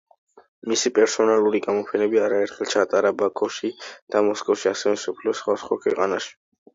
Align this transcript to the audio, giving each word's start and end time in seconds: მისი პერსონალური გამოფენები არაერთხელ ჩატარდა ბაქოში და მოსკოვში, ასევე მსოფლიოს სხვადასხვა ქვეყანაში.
მისი 0.71 0.91
პერსონალური 0.99 1.59
გამოფენები 1.65 2.21
არაერთხელ 2.27 2.71
ჩატარდა 2.71 3.11
ბაქოში 3.19 3.69
და 4.15 4.23
მოსკოვში, 4.29 4.71
ასევე 4.73 4.95
მსოფლიოს 4.97 5.43
სხვადასხვა 5.43 5.79
ქვეყანაში. 5.85 6.35